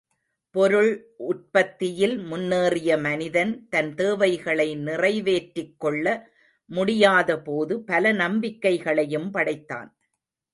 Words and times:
பொருள் 0.55 0.91
உற்பத்தியில் 1.17 2.17
முன்னேறிய 2.19 2.97
மனிதன் 2.97 3.67
தன் 3.69 3.93
தேவைகளை 3.93 4.75
நிறைவேற்றிக் 4.75 5.79
கொள்ள 5.79 6.05
முடியாதபோது 6.71 7.77
பல 7.85 8.13
நம்பிக்கைகளையும் 8.13 9.31
படைத்தான். 9.31 9.89